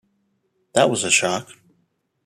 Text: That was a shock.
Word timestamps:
That 0.73 0.89
was 0.89 1.03
a 1.03 1.11
shock. 1.11 1.47